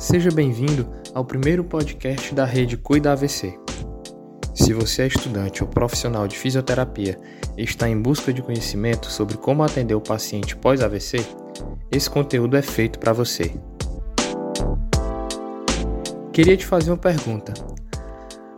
Seja 0.00 0.30
bem-vindo 0.30 0.88
ao 1.12 1.22
primeiro 1.26 1.62
podcast 1.62 2.34
da 2.34 2.46
rede 2.46 2.74
Cuida 2.74 3.12
AVC. 3.12 3.54
Se 4.54 4.72
você 4.72 5.02
é 5.02 5.06
estudante 5.08 5.62
ou 5.62 5.68
profissional 5.68 6.26
de 6.26 6.38
fisioterapia 6.38 7.18
e 7.54 7.62
está 7.62 7.86
em 7.86 8.00
busca 8.00 8.32
de 8.32 8.40
conhecimento 8.40 9.10
sobre 9.10 9.36
como 9.36 9.62
atender 9.62 9.94
o 9.94 10.00
paciente 10.00 10.56
pós-AVC, 10.56 11.18
esse 11.92 12.08
conteúdo 12.08 12.56
é 12.56 12.62
feito 12.62 12.98
para 12.98 13.12
você. 13.12 13.52
Queria 16.32 16.56
te 16.56 16.64
fazer 16.64 16.90
uma 16.90 16.96
pergunta. 16.96 17.52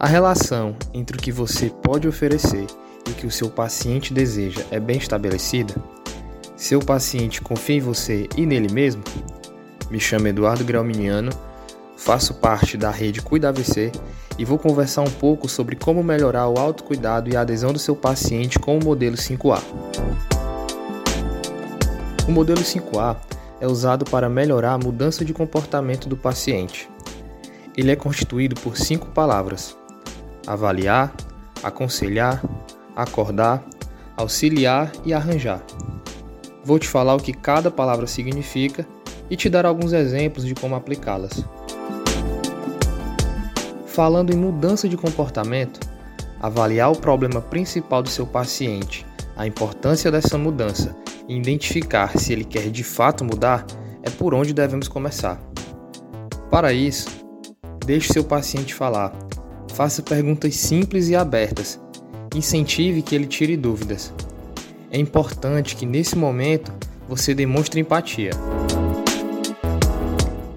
A 0.00 0.08
relação 0.08 0.74
entre 0.92 1.16
o 1.16 1.20
que 1.20 1.30
você 1.30 1.70
pode 1.70 2.08
oferecer 2.08 2.66
e 3.06 3.12
o 3.12 3.14
que 3.14 3.28
o 3.28 3.30
seu 3.30 3.48
paciente 3.48 4.12
deseja 4.12 4.64
é 4.72 4.80
bem 4.80 4.98
estabelecida? 4.98 5.72
Seu 6.56 6.80
paciente 6.80 7.40
confia 7.40 7.76
em 7.76 7.80
você 7.80 8.28
e 8.36 8.44
nele 8.44 8.72
mesmo? 8.72 9.04
Me 9.90 9.98
chamo 9.98 10.28
Eduardo 10.28 10.64
Grelminiano, 10.64 11.30
faço 11.96 12.34
parte 12.34 12.76
da 12.76 12.90
rede 12.90 13.22
Cuida 13.22 13.48
AVC 13.48 13.90
e 14.38 14.44
vou 14.44 14.58
conversar 14.58 15.00
um 15.00 15.10
pouco 15.10 15.48
sobre 15.48 15.76
como 15.76 16.02
melhorar 16.02 16.46
o 16.48 16.58
autocuidado 16.58 17.30
e 17.30 17.36
a 17.36 17.40
adesão 17.40 17.72
do 17.72 17.78
seu 17.78 17.96
paciente 17.96 18.58
com 18.58 18.76
o 18.76 18.84
modelo 18.84 19.16
5A. 19.16 19.62
O 22.28 22.30
modelo 22.30 22.60
5A 22.60 23.16
é 23.62 23.66
usado 23.66 24.04
para 24.04 24.28
melhorar 24.28 24.74
a 24.74 24.78
mudança 24.78 25.24
de 25.24 25.32
comportamento 25.32 26.06
do 26.06 26.18
paciente. 26.18 26.88
Ele 27.74 27.90
é 27.90 27.96
constituído 27.96 28.60
por 28.60 28.76
cinco 28.76 29.06
palavras: 29.06 29.74
avaliar, 30.46 31.14
aconselhar, 31.62 32.44
acordar, 32.94 33.64
auxiliar 34.16 34.92
e 35.04 35.14
arranjar. 35.14 35.62
Vou 36.62 36.78
te 36.78 36.86
falar 36.86 37.14
o 37.14 37.22
que 37.22 37.32
cada 37.32 37.70
palavra 37.70 38.06
significa 38.06 38.86
e 39.30 39.36
te 39.36 39.48
dar 39.48 39.66
alguns 39.66 39.92
exemplos 39.92 40.44
de 40.44 40.54
como 40.54 40.74
aplicá-las. 40.74 41.44
Falando 43.86 44.32
em 44.32 44.36
mudança 44.36 44.88
de 44.88 44.96
comportamento, 44.96 45.80
avaliar 46.40 46.92
o 46.92 46.96
problema 46.96 47.40
principal 47.40 48.02
do 48.02 48.08
seu 48.08 48.26
paciente, 48.26 49.04
a 49.36 49.46
importância 49.46 50.10
dessa 50.10 50.38
mudança 50.38 50.96
e 51.28 51.36
identificar 51.36 52.18
se 52.18 52.32
ele 52.32 52.44
quer 52.44 52.70
de 52.70 52.84
fato 52.84 53.24
mudar 53.24 53.66
é 54.02 54.10
por 54.10 54.34
onde 54.34 54.52
devemos 54.52 54.88
começar. 54.88 55.40
Para 56.50 56.72
isso, 56.72 57.08
deixe 57.84 58.12
seu 58.12 58.24
paciente 58.24 58.74
falar, 58.74 59.12
faça 59.74 60.02
perguntas 60.02 60.56
simples 60.56 61.08
e 61.08 61.16
abertas, 61.16 61.80
incentive 62.34 63.02
que 63.02 63.14
ele 63.14 63.26
tire 63.26 63.56
dúvidas. 63.56 64.12
É 64.90 64.98
importante 64.98 65.76
que 65.76 65.84
nesse 65.84 66.16
momento 66.16 66.72
você 67.06 67.34
demonstre 67.34 67.80
empatia. 67.80 68.30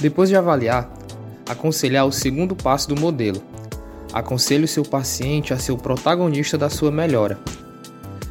Depois 0.00 0.28
de 0.28 0.36
avaliar, 0.36 0.88
aconselhar 1.48 2.06
o 2.06 2.12
segundo 2.12 2.54
passo 2.54 2.88
do 2.88 3.00
modelo. 3.00 3.42
Aconselhe 4.12 4.64
o 4.64 4.68
seu 4.68 4.84
paciente 4.84 5.52
a 5.52 5.58
ser 5.58 5.72
o 5.72 5.76
protagonista 5.76 6.56
da 6.56 6.70
sua 6.70 6.90
melhora. 6.90 7.38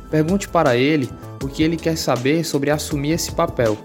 Pergunte 0.09 0.47
para 0.47 0.77
ele 0.77 1.09
o 1.43 1.47
que 1.47 1.61
ele 1.61 1.75
quer 1.75 1.97
saber 1.97 2.45
sobre 2.45 2.71
assumir 2.71 3.11
esse 3.11 3.31
papel. 3.33 3.77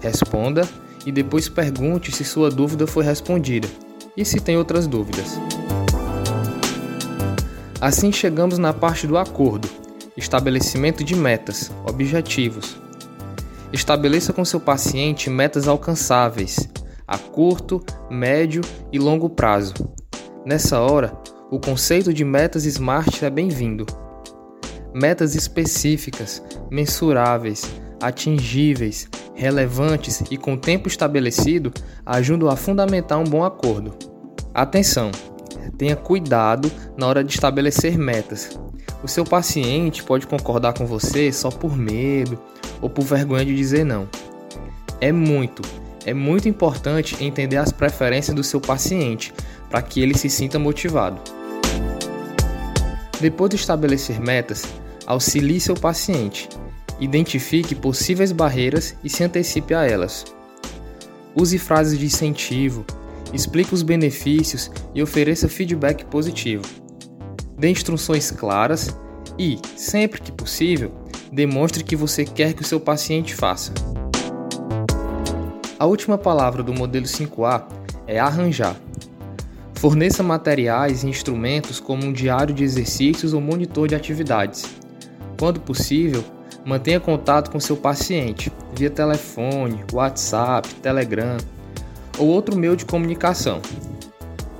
Responda 0.00 0.68
e 1.06 1.12
depois 1.12 1.48
pergunte 1.48 2.10
se 2.10 2.24
sua 2.24 2.50
dúvida 2.50 2.86
foi 2.86 3.04
respondida 3.04 3.68
e 4.16 4.24
se 4.24 4.40
tem 4.40 4.56
outras 4.56 4.88
dúvidas. 4.88 5.38
Assim 7.80 8.10
chegamos 8.10 8.58
na 8.58 8.72
parte 8.72 9.06
do 9.06 9.16
acordo, 9.16 9.68
estabelecimento 10.16 11.04
de 11.04 11.14
metas, 11.14 11.70
objetivos. 11.86 12.76
Estabeleça 13.72 14.32
com 14.32 14.44
seu 14.44 14.58
paciente 14.58 15.30
metas 15.30 15.68
alcançáveis 15.68 16.68
a 17.06 17.18
curto, 17.18 17.82
médio 18.10 18.62
e 18.92 18.98
longo 18.98 19.28
prazo. 19.28 19.74
Nessa 20.44 20.80
hora, 20.80 21.16
o 21.50 21.58
conceito 21.58 22.12
de 22.12 22.24
metas 22.24 22.64
SMART 22.64 23.22
é 23.22 23.30
bem-vindo. 23.30 23.86
Metas 24.94 25.34
específicas, 25.34 26.42
mensuráveis, 26.70 27.70
atingíveis, 28.00 29.08
relevantes 29.34 30.22
e 30.30 30.36
com 30.36 30.56
tempo 30.56 30.88
estabelecido 30.88 31.72
ajudam 32.06 32.48
a 32.48 32.56
fundamentar 32.56 33.18
um 33.18 33.24
bom 33.24 33.44
acordo. 33.44 33.94
Atenção! 34.52 35.10
Tenha 35.78 35.96
cuidado 35.96 36.70
na 36.96 37.06
hora 37.06 37.24
de 37.24 37.32
estabelecer 37.32 37.98
metas. 37.98 38.58
O 39.02 39.08
seu 39.08 39.24
paciente 39.24 40.04
pode 40.04 40.26
concordar 40.26 40.74
com 40.74 40.86
você 40.86 41.32
só 41.32 41.50
por 41.50 41.76
medo 41.76 42.38
ou 42.80 42.88
por 42.88 43.04
vergonha 43.04 43.44
de 43.44 43.54
dizer 43.54 43.84
não. 43.84 44.08
É 45.00 45.10
muito, 45.10 45.62
é 46.06 46.12
muito 46.12 46.48
importante 46.48 47.22
entender 47.22 47.56
as 47.56 47.72
preferências 47.72 48.34
do 48.34 48.44
seu 48.44 48.60
paciente 48.60 49.32
para 49.70 49.82
que 49.82 50.00
ele 50.00 50.16
se 50.16 50.28
sinta 50.28 50.58
motivado. 50.58 51.20
Depois 53.20 53.50
de 53.50 53.56
estabelecer 53.56 54.20
metas, 54.20 54.64
auxilie 55.06 55.60
seu 55.60 55.74
paciente, 55.74 56.48
identifique 57.00 57.74
possíveis 57.74 58.32
barreiras 58.32 58.94
e 59.02 59.08
se 59.08 59.24
antecipe 59.24 59.74
a 59.74 59.84
elas. 59.84 60.24
Use 61.34 61.58
frases 61.58 61.98
de 61.98 62.06
incentivo, 62.06 62.84
explique 63.32 63.74
os 63.74 63.82
benefícios 63.82 64.70
e 64.94 65.02
ofereça 65.02 65.48
feedback 65.48 66.04
positivo. 66.04 66.64
Dê 67.58 67.70
instruções 67.70 68.30
claras 68.30 68.96
e, 69.38 69.58
sempre 69.76 70.20
que 70.20 70.30
possível, 70.30 70.92
demonstre 71.32 71.82
que 71.82 71.96
você 71.96 72.24
quer 72.24 72.52
que 72.52 72.62
o 72.62 72.66
seu 72.66 72.78
paciente 72.78 73.34
faça. 73.34 73.72
A 75.84 75.86
última 75.86 76.16
palavra 76.16 76.62
do 76.62 76.72
modelo 76.72 77.04
5A 77.04 77.64
é 78.06 78.18
arranjar. 78.18 78.74
Forneça 79.74 80.22
materiais 80.22 81.04
e 81.04 81.08
instrumentos 81.10 81.78
como 81.78 82.06
um 82.06 82.10
diário 82.10 82.54
de 82.54 82.64
exercícios 82.64 83.34
ou 83.34 83.40
monitor 83.42 83.86
de 83.86 83.94
atividades. 83.94 84.64
Quando 85.38 85.60
possível, 85.60 86.24
mantenha 86.64 86.98
contato 86.98 87.50
com 87.50 87.60
seu 87.60 87.76
paciente 87.76 88.50
via 88.74 88.88
telefone, 88.88 89.84
WhatsApp, 89.92 90.66
Telegram 90.76 91.36
ou 92.18 92.28
outro 92.28 92.56
meio 92.56 92.76
de 92.76 92.86
comunicação. 92.86 93.60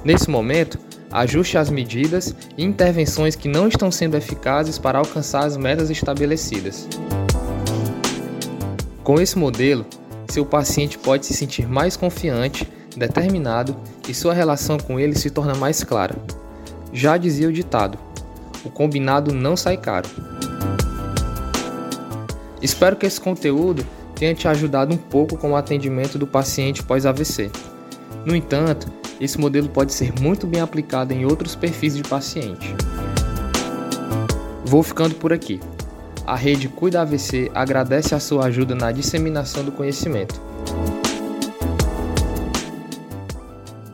Nesse 0.05 0.29
momento, 0.29 0.79
ajuste 1.11 1.57
as 1.57 1.71
medidas 1.71 2.37
e 2.59 2.63
intervenções 2.63 3.35
que 3.35 3.49
não 3.49 3.67
estão 3.67 3.91
sendo 3.91 4.15
eficazes 4.15 4.77
para 4.79 4.99
alcançar 4.99 5.47
as 5.47 5.57
metas 5.57 5.89
estabelecidas. 5.89 6.87
Com 9.03 9.19
esse 9.19 9.39
modelo, 9.39 9.87
seu 10.29 10.45
paciente 10.45 10.99
pode 10.99 11.27
se 11.27 11.35
sentir 11.35 11.69
mais 11.69 11.97
confiante, 11.97 12.69
determinado 12.97 13.77
e 14.09 14.15
sua 14.15 14.33
relação 14.33 14.79
com 14.79 14.99
ele 14.99 15.15
se 15.17 15.31
torna 15.31 15.55
mais 15.55 15.83
clara. 15.83 16.17
Já 16.93 17.17
dizia 17.17 17.49
o 17.49 17.53
ditado: 17.53 17.99
o 18.65 18.71
combinado 18.71 19.33
não 19.33 19.57
sai 19.57 19.77
caro. 19.77 20.09
Espero 22.63 22.97
que 22.97 23.05
esse 23.05 23.21
conteúdo 23.21 23.85
tenha 24.15 24.35
te 24.35 24.49
ajudado 24.49 24.95
um 24.95 24.97
pouco 24.97 25.37
com 25.37 25.53
o 25.53 25.57
atendimento 25.57 26.17
do 26.17 26.27
paciente 26.27 26.83
pós-AVC. 26.83 27.51
No 28.25 28.35
entanto, 28.35 28.91
esse 29.21 29.39
modelo 29.39 29.69
pode 29.69 29.93
ser 29.93 30.13
muito 30.21 30.47
bem 30.47 30.61
aplicado 30.61 31.13
em 31.13 31.25
outros 31.25 31.55
perfis 31.55 31.97
de 31.97 32.03
paciente. 32.03 32.75
Vou 34.65 34.83
ficando 34.83 35.15
por 35.17 35.33
aqui. 35.33 35.61
A 36.27 36.37
rede 36.37 36.69
Cuida 36.69 37.03
AVC 37.03 37.51
agradece 37.55 38.15
a 38.15 38.21
sua 38.21 38.47
ajuda 38.47 38.75
na 38.75 38.91
disseminação 38.91 39.63
do 39.63 39.71
conhecimento. 39.71 40.41